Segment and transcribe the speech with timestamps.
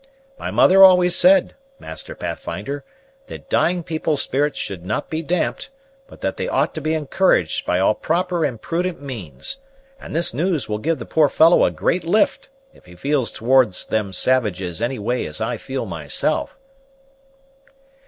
[0.39, 2.83] My mother always said, Master Pathfinder,
[3.27, 5.69] that dying people's spirits should not be damped,
[6.07, 9.57] but that they ought to be encouraged by all proper and prudent means;
[9.99, 13.85] and this news will give the poor fellow a great lift, if he feels towards
[13.85, 16.57] them savages any way as I feel myself."